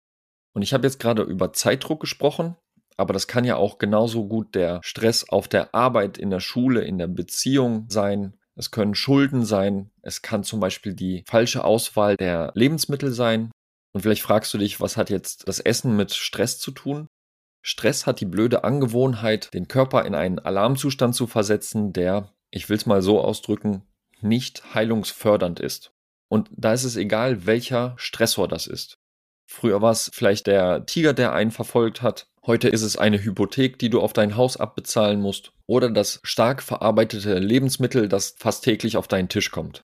Und 0.53 0.61
ich 0.61 0.73
habe 0.73 0.85
jetzt 0.85 0.99
gerade 0.99 1.23
über 1.23 1.53
Zeitdruck 1.53 2.01
gesprochen, 2.01 2.57
aber 2.97 3.13
das 3.13 3.27
kann 3.27 3.45
ja 3.45 3.55
auch 3.55 3.77
genauso 3.77 4.27
gut 4.27 4.55
der 4.55 4.81
Stress 4.83 5.27
auf 5.27 5.47
der 5.47 5.73
Arbeit, 5.73 6.17
in 6.17 6.29
der 6.29 6.41
Schule, 6.41 6.81
in 6.81 6.97
der 6.97 7.07
Beziehung 7.07 7.85
sein. 7.89 8.37
Es 8.55 8.69
können 8.69 8.93
Schulden 8.93 9.45
sein. 9.45 9.89
Es 10.01 10.21
kann 10.21 10.43
zum 10.43 10.59
Beispiel 10.59 10.93
die 10.93 11.23
falsche 11.27 11.63
Auswahl 11.63 12.17
der 12.17 12.51
Lebensmittel 12.53 13.11
sein. 13.11 13.51
Und 13.93 14.01
vielleicht 14.01 14.21
fragst 14.21 14.53
du 14.53 14.57
dich, 14.57 14.79
was 14.79 14.97
hat 14.97 15.09
jetzt 15.09 15.47
das 15.47 15.59
Essen 15.59 15.95
mit 15.95 16.13
Stress 16.13 16.59
zu 16.59 16.71
tun? 16.71 17.07
Stress 17.65 18.05
hat 18.05 18.19
die 18.19 18.25
blöde 18.25 18.65
Angewohnheit, 18.65 19.53
den 19.53 19.69
Körper 19.69 20.05
in 20.05 20.15
einen 20.15 20.37
Alarmzustand 20.37 21.15
zu 21.15 21.27
versetzen, 21.27 21.93
der, 21.93 22.29
ich 22.51 22.69
will 22.69 22.75
es 22.75 22.85
mal 22.85 23.01
so 23.01 23.21
ausdrücken, 23.21 23.83
nicht 24.19 24.75
heilungsfördernd 24.75 25.61
ist. 25.61 25.93
Und 26.29 26.49
da 26.55 26.73
ist 26.73 26.83
es 26.83 26.97
egal, 26.97 27.45
welcher 27.45 27.93
Stressor 27.97 28.49
das 28.49 28.67
ist. 28.67 28.97
Früher 29.49 29.81
war 29.81 29.91
es 29.91 30.11
vielleicht 30.13 30.47
der 30.47 30.85
Tiger, 30.85 31.13
der 31.13 31.31
einen 31.31 31.51
verfolgt 31.51 32.01
hat. 32.01 32.27
Heute 32.45 32.67
ist 32.67 32.81
es 32.81 32.97
eine 32.97 33.23
Hypothek, 33.23 33.79
die 33.79 33.89
du 33.89 34.01
auf 34.01 34.11
dein 34.11 34.35
Haus 34.35 34.57
abbezahlen 34.57 35.21
musst. 35.21 35.53
Oder 35.65 35.89
das 35.89 36.19
stark 36.23 36.61
verarbeitete 36.61 37.39
Lebensmittel, 37.39 38.09
das 38.09 38.35
fast 38.37 38.65
täglich 38.65 38.97
auf 38.97 39.07
deinen 39.07 39.29
Tisch 39.29 39.51
kommt. 39.51 39.83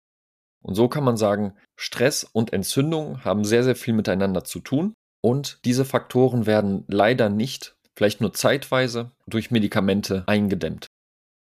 Und 0.61 0.75
so 0.75 0.89
kann 0.89 1.05
man 1.05 1.15
sagen, 1.15 1.55
Stress 1.77 2.25
und 2.25 2.51
Entzündung 2.51 3.23
haben 3.23 3.45
sehr, 3.45 3.63
sehr 3.63 3.75
viel 3.75 3.93
miteinander 3.93 4.43
zu 4.43 4.59
tun. 4.59 4.93
Und 5.21 5.59
diese 5.65 5.85
Faktoren 5.85 6.45
werden 6.45 6.85
leider 6.87 7.29
nicht, 7.29 7.75
vielleicht 7.95 8.21
nur 8.21 8.33
zeitweise, 8.33 9.11
durch 9.27 9.51
Medikamente 9.51 10.23
eingedämmt. 10.27 10.87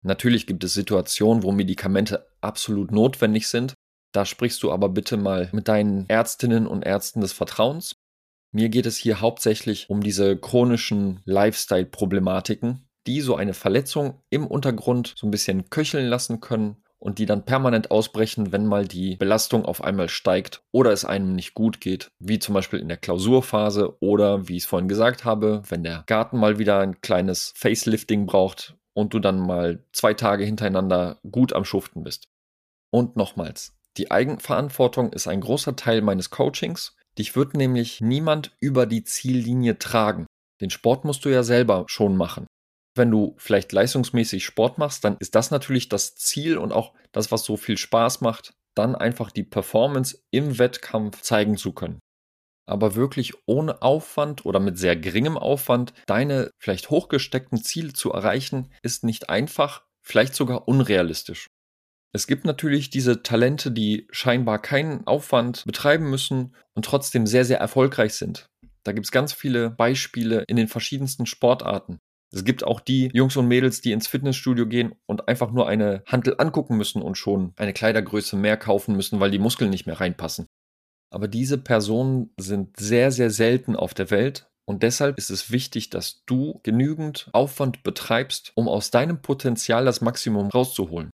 Natürlich 0.03 0.47
gibt 0.47 0.65
es 0.65 0.73
Situationen, 0.73 1.43
wo 1.43 1.53
Medikamente 1.53 2.27
absolut 2.41 2.91
notwendig 2.91 3.49
sind. 3.49 3.75
Da 4.13 4.25
sprichst 4.25 4.63
du 4.63 4.73
aber 4.73 4.89
bitte 4.89 5.17
mal 5.17 5.51
mit 5.53 5.69
deinen 5.69 6.09
Ärztinnen 6.09 6.67
und 6.67 6.83
Ärzten 6.83 7.21
des 7.21 7.33
Vertrauens. 7.33 7.95
Mir 8.53 8.71
geht 8.71 8.87
es 8.87 8.97
hier 8.97 9.21
hauptsächlich 9.21 9.91
um 9.91 10.03
diese 10.03 10.37
chronischen 10.37 11.21
Lifestyle-Problematiken, 11.25 12.89
die 13.07 13.21
so 13.21 13.37
eine 13.37 13.55
Verletzung 13.55 14.21
im 14.31 14.47
Untergrund 14.47 15.15
so 15.17 15.27
ein 15.27 15.31
bisschen 15.31 15.71
köcheln 15.71 16.07
lassen 16.07 16.41
können 16.41 16.83
und 17.01 17.19
die 17.19 17.27
dann 17.27 17.45
permanent 17.45 17.91
ausbrechen, 17.91 18.53
wenn 18.53 18.67
mal 18.67 18.87
die 18.87 19.17
Belastung 19.17 19.65
auf 19.65 19.83
einmal 19.83 20.09
steigt 20.09 20.63
oder 20.71 20.93
es 20.93 21.05
einem 21.05 21.35
nicht 21.35 21.55
gut 21.55 21.81
geht, 21.81 22.13
wie 22.19 22.39
zum 22.39 22.55
Beispiel 22.55 22.79
in 22.79 22.89
der 22.89 22.99
Klausurphase 22.99 23.97
oder 24.01 24.49
wie 24.49 24.57
ich 24.57 24.65
es 24.65 24.69
vorhin 24.69 24.89
gesagt 24.89 25.25
habe, 25.25 25.63
wenn 25.69 25.83
der 25.83 26.05
Garten 26.07 26.39
mal 26.39 26.59
wieder 26.59 26.79
ein 26.81 27.01
kleines 27.01 27.53
Facelifting 27.57 28.27
braucht 28.27 28.77
und 28.93 29.15
du 29.15 29.19
dann 29.19 29.41
mal 29.41 29.85
zwei 29.93 30.15
Tage 30.15 30.45
hintereinander 30.45 31.19
gut 31.31 31.53
am 31.53 31.65
Schuften 31.65 32.05
bist. 32.05 32.29
Und 32.93 33.17
nochmals, 33.17 33.75
die 33.97 34.11
Eigenverantwortung 34.11 35.13
ist 35.13 35.27
ein 35.27 35.41
großer 35.41 35.77
Teil 35.77 36.03
meines 36.03 36.31
Coachings. 36.31 36.97
Dich 37.19 37.35
wird 37.35 37.55
nämlich 37.55 38.01
niemand 38.01 38.53
über 38.61 38.87
die 38.87 39.05
Ziellinie 39.05 39.79
tragen. 39.79 40.27
Den 40.61 40.71
Sport 40.71 41.05
musst 41.05 41.25
du 41.25 41.29
ja 41.29 41.43
selber 41.43 41.85
schon 41.89 42.17
machen 42.17 42.47
wenn 43.01 43.11
du 43.11 43.35
vielleicht 43.39 43.73
leistungsmäßig 43.73 44.45
Sport 44.45 44.77
machst, 44.77 45.05
dann 45.05 45.17
ist 45.21 45.35
das 45.35 45.51
natürlich 45.51 45.89
das 45.89 46.15
Ziel 46.17 46.59
und 46.59 46.71
auch 46.71 46.93
das, 47.13 47.33
was 47.33 47.45
so 47.45 47.57
viel 47.57 47.79
Spaß 47.79 48.21
macht, 48.21 48.53
dann 48.77 48.95
einfach 48.95 49.31
die 49.31 49.43
Performance 49.43 50.23
im 50.31 50.59
Wettkampf 50.59 51.23
zeigen 51.23 51.57
zu 51.57 51.73
können. 51.73 51.99
Aber 52.69 52.95
wirklich 52.95 53.33
ohne 53.47 53.81
Aufwand 53.81 54.45
oder 54.45 54.61
mit 54.61 54.79
sehr 54.79 54.97
geringem 54.97 55.39
Aufwand 55.39 55.95
deine 56.05 56.51
vielleicht 56.59 56.91
hochgesteckten 56.91 57.65
Ziele 57.65 57.95
zu 57.95 58.13
erreichen, 58.13 58.71
ist 58.83 59.03
nicht 59.03 59.31
einfach, 59.31 59.87
vielleicht 60.07 60.35
sogar 60.35 60.69
unrealistisch. 60.69 61.49
Es 62.13 62.27
gibt 62.27 62.45
natürlich 62.45 62.91
diese 62.91 63.23
Talente, 63.23 63.73
die 63.73 64.09
scheinbar 64.11 64.61
keinen 64.61 65.07
Aufwand 65.07 65.65
betreiben 65.65 66.11
müssen 66.11 66.55
und 66.75 66.85
trotzdem 66.85 67.27
sehr, 67.27 67.47
sehr 67.47 67.59
erfolgreich 67.59 68.15
sind. 68.15 68.47
Da 68.85 68.93
gibt 68.93 69.07
es 69.07 69.11
ganz 69.11 69.33
viele 69.33 69.71
Beispiele 69.71 70.45
in 70.49 70.57
den 70.57 70.69
verschiedensten 70.69 71.25
Sportarten. 71.25 71.99
Es 72.33 72.45
gibt 72.45 72.65
auch 72.65 72.81
die 72.81 73.11
Jungs 73.13 73.37
und 73.37 73.49
Mädels, 73.49 73.81
die 73.81 73.93
ins 73.93 74.07
Fitnessstudio 74.07 74.67
gehen 74.67 74.95
und 75.07 75.27
einfach 75.29 75.51
nur 75.51 75.69
eine 75.69 76.03
Hantel 76.07 76.37
angucken 76.39 76.77
müssen 76.77 77.03
und 77.03 77.19
schon 77.19 77.53
eine 77.57 77.73
Kleidergröße 77.73 78.37
mehr 78.37 78.57
kaufen 78.57 78.95
müssen, 78.95 79.19
weil 79.19 79.33
die 79.33 79.41
Muskeln 79.41 79.71
nicht 79.71 79.87
mehr 79.87 80.01
reinpassen. 80.01 80.47
Aber 81.13 81.27
diese 81.27 81.59
Personen 81.59 82.31
sind 82.39 82.79
sehr, 82.79 83.11
sehr 83.11 83.31
selten 83.31 83.75
auf 83.75 83.95
der 83.95 84.13
Welt 84.13 84.49
und 84.65 84.85
deshalb 84.85 85.19
ist 85.19 85.31
es 85.31 85.51
wichtig, 85.51 85.91
dass 85.91 86.25
du 86.27 86.61
genügend 86.63 87.29
Aufwand 87.33 87.83
betreibst, 87.83 88.53
um 88.55 88.69
aus 88.69 88.93
deinem 88.93 89.21
Potenzial 89.21 89.85
das 89.85 90.01
Maximum 90.01 90.51
rauszuholen. 90.51 91.11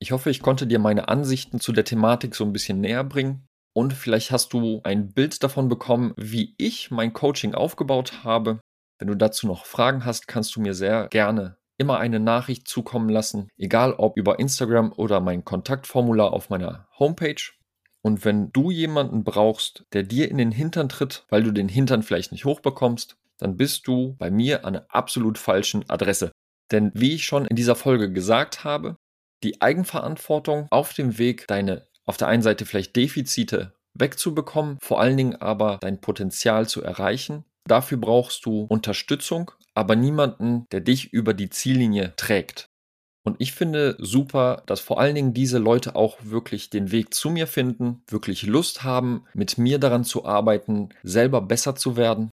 Ich 0.00 0.12
hoffe, 0.12 0.30
ich 0.30 0.40
konnte 0.40 0.68
dir 0.68 0.78
meine 0.78 1.08
Ansichten 1.08 1.58
zu 1.58 1.72
der 1.72 1.84
Thematik 1.84 2.36
so 2.36 2.44
ein 2.44 2.52
bisschen 2.52 2.80
näher 2.80 3.02
bringen 3.02 3.46
und 3.74 3.92
vielleicht 3.94 4.30
hast 4.30 4.52
du 4.52 4.80
ein 4.84 5.12
Bild 5.12 5.42
davon 5.42 5.68
bekommen, 5.68 6.12
wie 6.16 6.54
ich 6.58 6.92
mein 6.92 7.12
Coaching 7.12 7.54
aufgebaut 7.54 8.22
habe 8.22 8.60
wenn 9.02 9.08
du 9.08 9.16
dazu 9.16 9.48
noch 9.48 9.66
Fragen 9.66 10.04
hast, 10.04 10.28
kannst 10.28 10.54
du 10.54 10.60
mir 10.60 10.74
sehr 10.74 11.08
gerne 11.08 11.56
immer 11.76 11.98
eine 11.98 12.20
Nachricht 12.20 12.68
zukommen 12.68 13.08
lassen, 13.08 13.48
egal 13.58 13.94
ob 13.94 14.16
über 14.16 14.38
Instagram 14.38 14.92
oder 14.92 15.18
mein 15.18 15.44
Kontaktformular 15.44 16.32
auf 16.32 16.50
meiner 16.50 16.86
Homepage. 17.00 17.42
Und 18.02 18.24
wenn 18.24 18.52
du 18.52 18.70
jemanden 18.70 19.24
brauchst, 19.24 19.84
der 19.92 20.04
dir 20.04 20.30
in 20.30 20.38
den 20.38 20.52
Hintern 20.52 20.88
tritt, 20.88 21.26
weil 21.30 21.42
du 21.42 21.50
den 21.50 21.68
Hintern 21.68 22.04
vielleicht 22.04 22.30
nicht 22.30 22.44
hochbekommst, 22.44 23.16
dann 23.38 23.56
bist 23.56 23.88
du 23.88 24.14
bei 24.18 24.30
mir 24.30 24.64
an 24.64 24.76
einer 24.76 24.86
absolut 24.88 25.36
falschen 25.36 25.90
Adresse. 25.90 26.30
Denn 26.70 26.92
wie 26.94 27.16
ich 27.16 27.26
schon 27.26 27.46
in 27.46 27.56
dieser 27.56 27.74
Folge 27.74 28.12
gesagt 28.12 28.62
habe, 28.62 28.94
die 29.42 29.60
Eigenverantwortung 29.60 30.68
auf 30.70 30.94
dem 30.94 31.18
Weg, 31.18 31.48
deine 31.48 31.88
auf 32.04 32.18
der 32.18 32.28
einen 32.28 32.42
Seite 32.42 32.66
vielleicht 32.66 32.94
Defizite 32.94 33.74
wegzubekommen, 33.94 34.78
vor 34.80 35.00
allen 35.00 35.16
Dingen 35.16 35.34
aber 35.34 35.78
dein 35.80 36.00
Potenzial 36.00 36.68
zu 36.68 36.84
erreichen. 36.84 37.44
Dafür 37.68 37.98
brauchst 37.98 38.44
du 38.46 38.62
Unterstützung, 38.68 39.50
aber 39.74 39.96
niemanden, 39.96 40.66
der 40.72 40.80
dich 40.80 41.12
über 41.12 41.34
die 41.34 41.50
Ziellinie 41.50 42.14
trägt. 42.16 42.68
Und 43.24 43.36
ich 43.38 43.52
finde 43.52 43.96
super, 44.00 44.64
dass 44.66 44.80
vor 44.80 44.98
allen 44.98 45.14
Dingen 45.14 45.32
diese 45.32 45.58
Leute 45.58 45.94
auch 45.94 46.18
wirklich 46.22 46.70
den 46.70 46.90
Weg 46.90 47.14
zu 47.14 47.30
mir 47.30 47.46
finden, 47.46 48.02
wirklich 48.08 48.42
Lust 48.42 48.82
haben, 48.82 49.24
mit 49.32 49.58
mir 49.58 49.78
daran 49.78 50.04
zu 50.04 50.24
arbeiten, 50.24 50.88
selber 51.04 51.40
besser 51.40 51.76
zu 51.76 51.96
werden. 51.96 52.30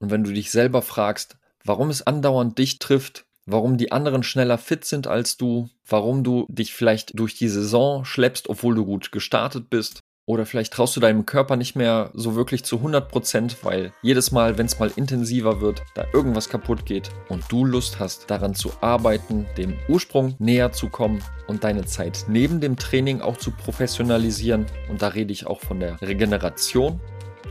Und 0.00 0.10
wenn 0.10 0.24
du 0.24 0.32
dich 0.32 0.50
selber 0.50 0.82
fragst, 0.82 1.38
warum 1.64 1.90
es 1.90 2.04
andauernd 2.04 2.58
dich 2.58 2.80
trifft, 2.80 3.24
warum 3.46 3.78
die 3.78 3.92
anderen 3.92 4.24
schneller 4.24 4.58
fit 4.58 4.84
sind 4.84 5.06
als 5.06 5.36
du, 5.36 5.70
warum 5.86 6.24
du 6.24 6.46
dich 6.48 6.74
vielleicht 6.74 7.16
durch 7.18 7.36
die 7.36 7.48
Saison 7.48 8.04
schleppst, 8.04 8.48
obwohl 8.48 8.74
du 8.74 8.84
gut 8.84 9.12
gestartet 9.12 9.70
bist, 9.70 10.00
oder 10.26 10.44
vielleicht 10.44 10.72
traust 10.72 10.96
du 10.96 11.00
deinem 11.00 11.24
Körper 11.24 11.56
nicht 11.56 11.76
mehr 11.76 12.10
so 12.12 12.34
wirklich 12.34 12.64
zu 12.64 12.76
100 12.78 13.08
Prozent, 13.08 13.56
weil 13.62 13.92
jedes 14.02 14.32
Mal, 14.32 14.58
wenn 14.58 14.66
es 14.66 14.78
mal 14.78 14.92
intensiver 14.96 15.60
wird, 15.60 15.82
da 15.94 16.04
irgendwas 16.12 16.48
kaputt 16.48 16.84
geht 16.84 17.10
und 17.28 17.44
du 17.48 17.64
Lust 17.64 18.00
hast, 18.00 18.28
daran 18.28 18.54
zu 18.54 18.72
arbeiten, 18.80 19.46
dem 19.56 19.74
Ursprung 19.88 20.34
näher 20.40 20.72
zu 20.72 20.88
kommen 20.88 21.22
und 21.46 21.62
deine 21.62 21.84
Zeit 21.86 22.26
neben 22.28 22.60
dem 22.60 22.76
Training 22.76 23.20
auch 23.20 23.36
zu 23.36 23.52
professionalisieren. 23.52 24.66
Und 24.88 25.00
da 25.00 25.08
rede 25.08 25.32
ich 25.32 25.46
auch 25.46 25.60
von 25.60 25.78
der 25.78 26.00
Regeneration. 26.02 27.00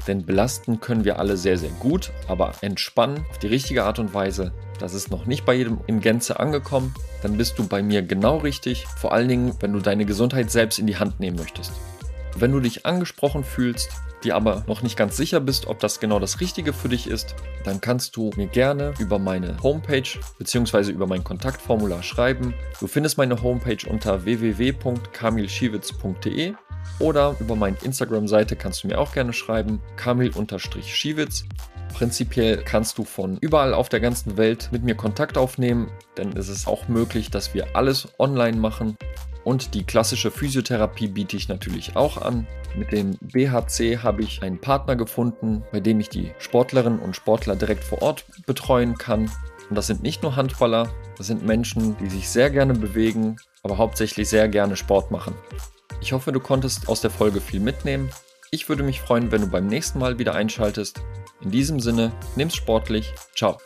Denn 0.08 0.26
belasten 0.26 0.82
können 0.82 1.06
wir 1.06 1.20
alle 1.20 1.38
sehr, 1.38 1.58
sehr 1.58 1.70
gut, 1.80 2.12
aber 2.28 2.52
entspannen 2.60 3.26
auf 3.30 3.40
die 3.40 3.48
richtige 3.48 3.86
Art 3.86 3.98
und 3.98 4.14
Weise, 4.14 4.52
das 4.78 4.94
ist 4.94 5.10
noch 5.10 5.26
nicht 5.26 5.46
bei 5.46 5.54
jedem 5.54 5.80
in 5.88 6.02
Gänze 6.02 6.38
angekommen, 6.38 6.94
dann 7.24 7.38
bist 7.38 7.58
du 7.58 7.66
bei 7.66 7.82
mir 7.82 8.02
genau 8.02 8.38
richtig, 8.38 8.86
vor 8.86 9.14
allen 9.14 9.30
Dingen, 9.30 9.56
wenn 9.62 9.72
du 9.72 9.80
deine 9.80 10.06
Gesundheit 10.06 10.52
selbst 10.52 10.80
in 10.80 10.86
die 10.86 10.98
Hand 10.98 11.22
nehmen 11.22 11.38
möchtest. 11.38 11.72
Wenn 12.36 12.52
du 12.52 12.60
dich 12.60 12.86
angesprochen 12.86 13.46
fühlst, 13.46 13.92
dir 14.24 14.36
aber 14.36 14.64
noch 14.68 14.82
nicht 14.82 14.98
ganz 14.98 15.16
sicher 15.16 15.40
bist, 15.40 15.68
ob 15.68 15.80
das 15.80 16.02
genau 16.02 16.20
das 16.20 16.42
Richtige 16.42 16.74
für 16.74 16.90
dich 16.90 17.08
ist, 17.08 17.34
dann 17.64 17.80
kannst 17.80 18.18
du 18.18 18.32
mir 18.36 18.48
gerne 18.48 18.94
über 19.00 19.20
meine 19.20 19.56
Homepage 19.64 20.20
bzw. 20.38 20.92
über 20.92 21.08
mein 21.08 21.24
Kontaktformular 21.24 22.04
schreiben. 22.04 22.54
Du 22.80 22.88
findest 22.88 23.18
meine 23.18 23.42
Homepage 23.42 23.90
unter 23.90 24.26
www.kamilschiewitz.de 24.26 26.56
oder 27.00 27.36
über 27.40 27.56
meine 27.56 27.78
Instagram-Seite 27.82 28.56
kannst 28.56 28.84
du 28.84 28.88
mir 28.88 29.00
auch 29.00 29.14
gerne 29.14 29.34
schreiben, 29.34 29.82
kamil-schiewitz. 29.96 31.46
Prinzipiell 31.94 32.58
kannst 32.58 32.98
du 32.98 33.06
von 33.06 33.38
überall 33.38 33.74
auf 33.74 33.88
der 33.88 34.02
ganzen 34.02 34.38
Welt 34.38 34.70
mit 34.72 34.84
mir 34.84 34.96
Kontakt 34.96 35.38
aufnehmen, 35.38 35.90
denn 36.18 36.36
es 36.36 36.50
ist 36.50 36.68
auch 36.68 36.90
möglich, 36.90 37.32
dass 37.32 37.54
wir 37.54 37.76
alles 37.76 38.10
online 38.20 38.58
machen. 38.58 38.98
Und 39.46 39.76
die 39.76 39.84
klassische 39.84 40.32
Physiotherapie 40.32 41.08
biete 41.08 41.38
ich 41.38 41.48
natürlich 41.48 41.96
auch 41.96 42.18
an. 42.18 42.48
Mit 42.76 42.92
dem 42.92 43.12
BHC 43.22 44.00
habe 44.00 44.24
ich 44.24 44.42
einen 44.42 44.60
Partner 44.60 44.96
gefunden, 44.96 45.64
bei 45.72 45.80
dem 45.80 46.00
ich 46.00 46.10
die 46.10 46.32
Sportlerinnen 46.40 47.00
und 47.00 47.16
Sportler 47.16 47.56
direkt 47.56 47.84
vor 47.84 48.02
Ort 48.02 48.26
betreuen 48.48 48.98
kann. 48.98 49.32
Und 49.70 49.76
das 49.76 49.88
sind 49.88 50.02
nicht 50.02 50.24
nur 50.24 50.36
Handballer, 50.36 50.90
das 51.18 51.28
sind 51.28 51.46
Menschen, 51.46 51.96
die 52.00 52.10
sich 52.10 52.28
sehr 52.28 52.50
gerne 52.50 52.74
bewegen, 52.74 53.38
aber 53.64 53.78
hauptsächlich 53.78 54.28
sehr 54.28 54.50
gerne 54.50 54.76
Sport 54.76 55.12
machen. 55.12 55.36
Ich 56.02 56.12
hoffe, 56.12 56.32
du 56.32 56.40
konntest 56.40 56.90
aus 56.90 57.02
der 57.02 57.12
Folge 57.12 57.40
viel 57.40 57.60
mitnehmen. 57.60 58.10
Ich 58.52 58.68
würde 58.68 58.84
mich 58.84 59.00
freuen, 59.00 59.32
wenn 59.32 59.42
du 59.42 59.48
beim 59.48 59.68
nächsten 59.68 60.00
Mal 60.00 60.18
wieder 60.18 60.34
einschaltest. 60.34 61.02
In 61.42 61.52
diesem 61.52 61.80
Sinne, 61.80 62.12
nimm's 62.36 62.56
sportlich. 62.56 63.14
Ciao. 63.36 63.58